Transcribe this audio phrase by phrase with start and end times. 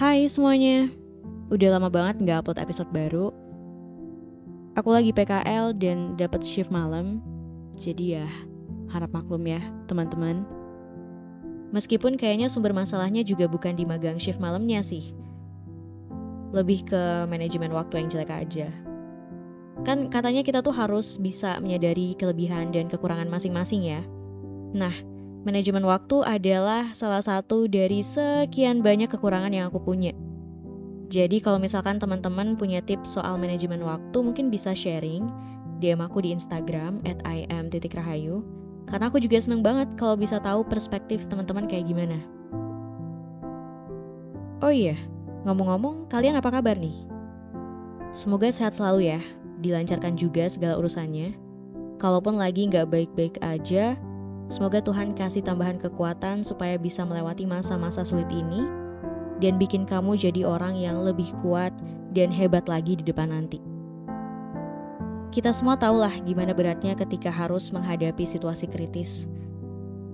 [0.00, 0.88] Hai semuanya,
[1.52, 3.28] udah lama banget nggak upload episode baru.
[4.78, 7.20] Aku lagi PKL dan dapat shift malam,
[7.76, 8.26] jadi ya
[8.88, 9.60] harap maklum ya
[9.90, 10.48] teman-teman.
[11.70, 15.12] Meskipun kayaknya sumber masalahnya juga bukan di magang shift malamnya sih.
[16.50, 18.72] Lebih ke manajemen waktu yang jelek aja.
[19.86, 24.02] Kan katanya kita tuh harus bisa menyadari kelebihan dan kekurangan masing-masing ya.
[24.74, 24.92] Nah,
[25.40, 30.12] Manajemen waktu adalah salah satu dari sekian banyak kekurangan yang aku punya.
[31.08, 35.26] Jadi kalau misalkan teman-teman punya tips soal manajemen waktu mungkin bisa sharing
[35.80, 38.44] DM aku di Instagram at im.rahayu
[38.84, 42.20] karena aku juga seneng banget kalau bisa tahu perspektif teman-teman kayak gimana.
[44.60, 45.00] Oh iya,
[45.48, 47.08] ngomong-ngomong kalian apa kabar nih?
[48.12, 49.20] Semoga sehat selalu ya,
[49.64, 51.32] dilancarkan juga segala urusannya.
[51.96, 53.96] Kalaupun lagi nggak baik-baik aja,
[54.50, 58.66] Semoga Tuhan kasih tambahan kekuatan supaya bisa melewati masa-masa sulit ini
[59.38, 61.70] dan bikin kamu jadi orang yang lebih kuat
[62.10, 63.62] dan hebat lagi di depan nanti.
[65.30, 69.30] Kita semua tahulah gimana beratnya ketika harus menghadapi situasi kritis.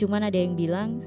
[0.00, 1.04] Cuman ada yang bilang,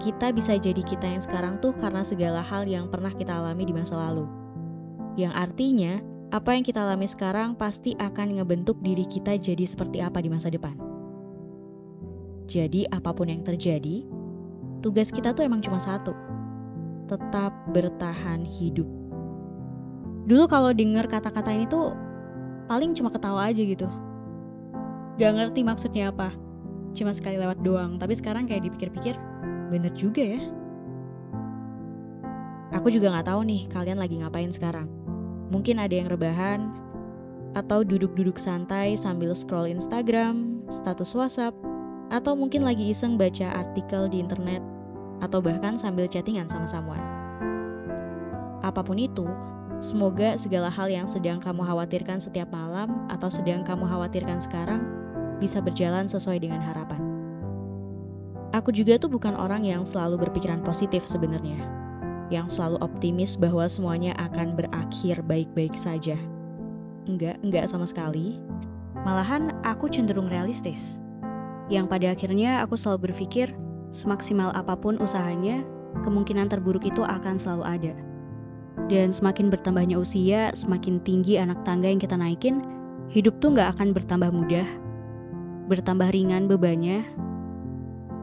[0.00, 3.76] kita bisa jadi kita yang sekarang tuh karena segala hal yang pernah kita alami di
[3.76, 4.24] masa lalu.
[5.20, 5.92] Yang artinya,
[6.32, 10.48] apa yang kita alami sekarang pasti akan ngebentuk diri kita jadi seperti apa di masa
[10.48, 10.97] depan.
[12.48, 14.08] Jadi apa pun yang terjadi,
[14.80, 16.16] tugas kita tuh emang cuma satu.
[17.04, 18.88] Tetap bertahan hidup.
[20.24, 21.92] Dulu kalau denger kata-kata ini tuh
[22.72, 23.84] paling cuma ketawa aja gitu.
[25.20, 26.32] Gak ngerti maksudnya apa.
[26.96, 29.12] Cuma sekali lewat doang, tapi sekarang kayak dipikir-pikir,
[29.68, 30.40] bener juga ya.
[32.80, 34.88] Aku juga gak tahu nih kalian lagi ngapain sekarang.
[35.52, 36.68] Mungkin ada yang rebahan,
[37.56, 41.56] atau duduk-duduk santai sambil scroll Instagram, status WhatsApp,
[42.08, 44.64] atau mungkin lagi iseng baca artikel di internet,
[45.20, 47.02] atau bahkan sambil chattingan sama someone.
[48.64, 49.28] Apa pun itu,
[49.78, 54.82] semoga segala hal yang sedang kamu khawatirkan setiap malam atau sedang kamu khawatirkan sekarang
[55.38, 56.98] bisa berjalan sesuai dengan harapan.
[58.56, 61.60] Aku juga tuh bukan orang yang selalu berpikiran positif sebenarnya,
[62.32, 66.16] yang selalu optimis bahwa semuanya akan berakhir baik-baik saja.
[67.04, 68.40] Enggak, enggak sama sekali.
[69.04, 70.98] Malahan aku cenderung realistis
[71.68, 73.52] yang pada akhirnya aku selalu berpikir,
[73.92, 75.64] semaksimal apa pun usahanya,
[76.04, 77.94] kemungkinan terburuk itu akan selalu ada.
[78.88, 82.64] Dan semakin bertambahnya usia, semakin tinggi anak tangga yang kita naikin,
[83.12, 84.68] hidup tuh nggak akan bertambah mudah,
[85.68, 87.04] bertambah ringan bebannya.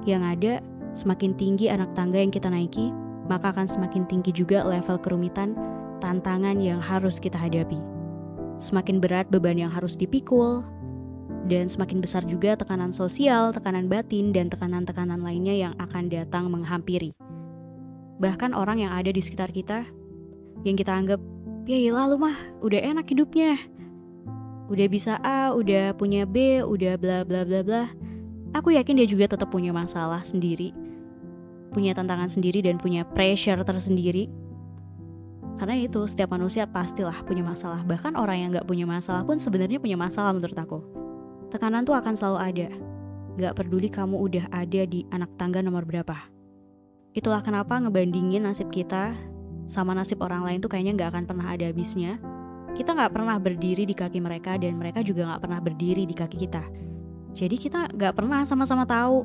[0.05, 0.53] Yang ada,
[0.97, 2.89] semakin tinggi anak tangga yang kita naiki,
[3.29, 5.53] maka akan semakin tinggi juga level kerumitan,
[6.01, 7.77] tantangan yang harus kita hadapi.
[8.55, 10.63] Semakin berat beban yang harus dipikul,
[11.45, 17.13] dan semakin besar juga tekanan sosial, tekanan batin, dan tekanan-tekanan lainnya yang akan datang menghampiri.
[18.17, 19.85] Bahkan orang yang ada di sekitar kita,
[20.65, 21.21] yang kita anggap,
[21.69, 23.61] ya ilah lu mah, udah enak hidupnya.
[24.65, 27.83] Udah bisa A, udah punya B, udah bla bla bla bla.
[28.57, 30.73] Aku yakin dia juga tetap punya masalah sendiri.
[31.69, 34.31] Punya tantangan sendiri dan punya pressure tersendiri.
[35.61, 37.85] Karena itu, setiap manusia pastilah punya masalah.
[37.85, 41.04] Bahkan orang yang gak punya masalah pun sebenarnya punya masalah menurut aku.
[41.53, 42.67] Tekanan tuh akan selalu ada.
[43.35, 46.15] Gak peduli kamu udah ada di anak tangga nomor berapa.
[47.15, 49.15] Itulah kenapa ngebandingin nasib kita
[49.65, 52.19] sama nasib orang lain tuh kayaknya gak akan pernah ada habisnya.
[52.75, 56.37] Kita gak pernah berdiri di kaki mereka dan mereka juga gak pernah berdiri di kaki
[56.39, 56.63] kita.
[57.35, 59.23] Jadi kita gak pernah sama-sama tahu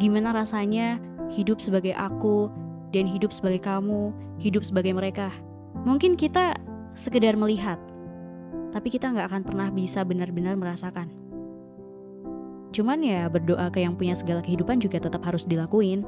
[0.00, 1.00] gimana rasanya
[1.32, 2.48] hidup sebagai aku
[2.90, 4.10] dan hidup sebagai kamu,
[4.42, 5.30] hidup sebagai mereka.
[5.86, 6.58] Mungkin kita
[6.92, 7.78] sekedar melihat,
[8.74, 11.06] tapi kita nggak akan pernah bisa benar-benar merasakan.
[12.70, 16.06] Cuman ya berdoa ke yang punya segala kehidupan juga tetap harus dilakuin.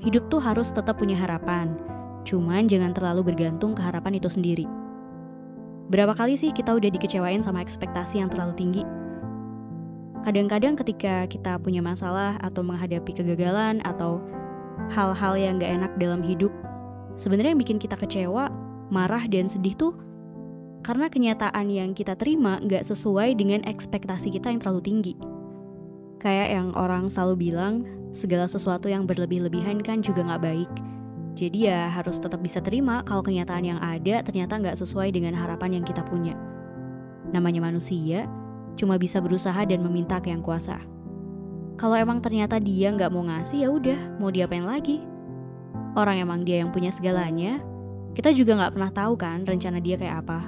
[0.00, 1.78] Hidup tuh harus tetap punya harapan,
[2.26, 4.66] cuman jangan terlalu bergantung ke harapan itu sendiri.
[5.92, 8.82] Berapa kali sih kita udah dikecewain sama ekspektasi yang terlalu tinggi?
[10.22, 14.22] Kadang-kadang ketika kita punya masalah atau menghadapi kegagalan atau
[14.90, 16.50] hal-hal yang gak enak dalam hidup,
[17.18, 18.48] sebenarnya yang bikin kita kecewa,
[18.88, 19.94] marah, dan sedih tuh
[20.82, 25.31] karena kenyataan yang kita terima gak sesuai dengan ekspektasi kita yang terlalu tinggi.
[26.22, 27.82] Kayak yang orang selalu bilang,
[28.14, 30.70] segala sesuatu yang berlebih-lebihan kan juga gak baik.
[31.34, 35.82] Jadi ya harus tetap bisa terima kalau kenyataan yang ada ternyata gak sesuai dengan harapan
[35.82, 36.38] yang kita punya.
[37.34, 38.30] Namanya manusia,
[38.78, 40.78] cuma bisa berusaha dan meminta ke yang kuasa.
[41.74, 45.02] Kalau emang ternyata dia nggak mau ngasih ya udah, mau diapain lagi?
[45.98, 47.58] Orang emang dia yang punya segalanya,
[48.14, 50.46] kita juga nggak pernah tahu kan rencana dia kayak apa.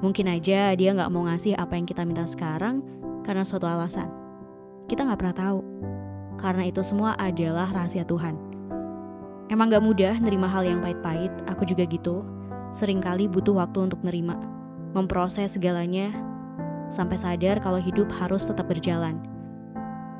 [0.00, 2.82] Mungkin aja dia nggak mau ngasih apa yang kita minta sekarang
[3.22, 4.25] karena suatu alasan.
[4.86, 5.60] Kita nggak pernah tahu,
[6.38, 8.38] karena itu semua adalah rahasia Tuhan.
[9.46, 12.26] Emang gak mudah nerima hal yang pahit-pahit, aku juga gitu.
[12.74, 14.34] Seringkali butuh waktu untuk nerima,
[14.90, 16.10] memproses segalanya,
[16.90, 19.22] sampai sadar kalau hidup harus tetap berjalan.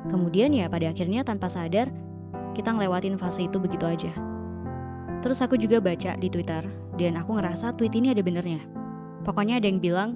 [0.07, 1.91] Kemudian ya pada akhirnya tanpa sadar,
[2.55, 4.11] kita ngelewatin fase itu begitu aja.
[5.19, 6.63] Terus aku juga baca di Twitter,
[6.95, 8.63] dan aku ngerasa tweet ini ada benernya.
[9.27, 10.15] Pokoknya ada yang bilang,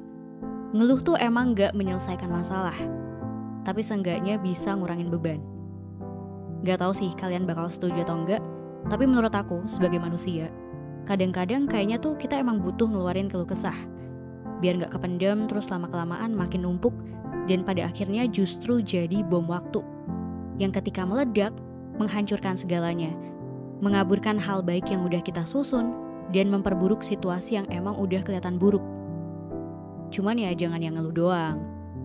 [0.72, 2.76] ngeluh tuh emang gak menyelesaikan masalah,
[3.62, 5.42] tapi seenggaknya bisa ngurangin beban.
[6.62, 8.42] Gak tahu sih kalian bakal setuju atau enggak,
[8.90, 10.50] tapi menurut aku, sebagai manusia,
[11.06, 13.78] kadang-kadang kayaknya tuh kita emang butuh ngeluarin keluh kesah.
[14.62, 16.94] Biar nggak kependam terus lama-kelamaan makin numpuk
[17.50, 19.82] dan pada akhirnya justru jadi bom waktu.
[20.62, 21.54] Yang ketika meledak,
[21.98, 23.14] menghancurkan segalanya.
[23.82, 25.94] Mengaburkan hal baik yang udah kita susun
[26.30, 28.86] dan memperburuk situasi yang emang udah kelihatan buruk.
[30.14, 31.58] Cuman ya jangan yang ngeluh doang.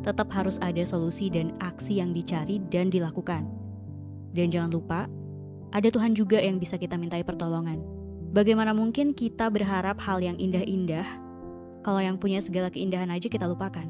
[0.07, 3.43] Tetap harus ada solusi dan aksi yang dicari dan dilakukan.
[4.31, 5.11] Dan jangan lupa,
[5.75, 7.83] ada Tuhan juga yang bisa kita mintai pertolongan.
[8.31, 11.03] Bagaimana mungkin kita berharap hal yang indah-indah
[11.83, 13.89] kalau yang punya segala keindahan aja kita lupakan?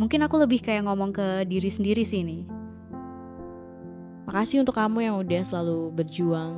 [0.00, 2.48] Mungkin aku lebih kayak ngomong ke diri sendiri sih ini.
[4.24, 6.52] Makasih untuk kamu yang udah selalu berjuang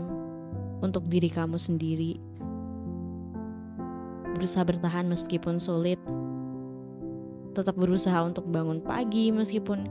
[0.83, 2.23] untuk diri kamu sendiri.
[4.39, 5.99] Berusaha bertahan meskipun sulit.
[7.59, 9.91] Tetap berusaha untuk bangun pagi meskipun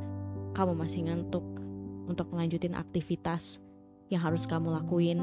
[0.56, 1.44] kamu masih ngantuk
[2.08, 3.60] untuk melanjutin aktivitas
[4.08, 5.20] yang harus kamu lakuin.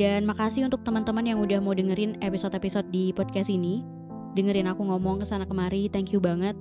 [0.00, 3.84] Dan makasih untuk teman-teman yang udah mau dengerin episode-episode di podcast ini.
[4.32, 6.56] Dengerin aku ngomong ke sana kemari, thank you banget.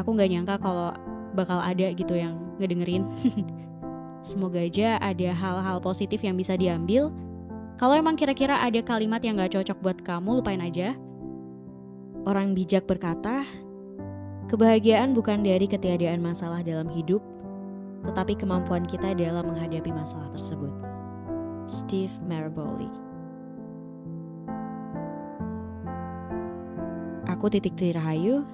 [0.00, 0.96] Aku gak nyangka kalau
[1.36, 3.04] bakal ada gitu yang ngedengerin.
[4.24, 7.12] Semoga aja ada hal-hal positif yang bisa diambil.
[7.76, 10.96] Kalau emang kira-kira ada kalimat yang gak cocok buat kamu, lupain aja.
[12.28, 13.48] Orang bijak berkata,
[14.52, 17.24] Kebahagiaan bukan dari ketiadaan masalah dalam hidup,
[18.04, 20.68] tetapi kemampuan kita dalam menghadapi masalah tersebut.
[21.64, 22.88] Steve Maraboli
[27.28, 28.44] Aku Titik Tirahayu,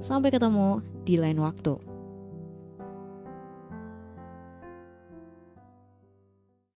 [0.00, 1.89] sampai ketemu di lain waktu.